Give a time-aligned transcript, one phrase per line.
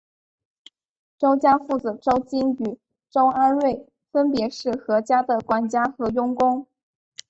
[1.19, 2.79] 周家父子周金与
[3.11, 6.65] 周阿瑞分别是何家的管家和佣工。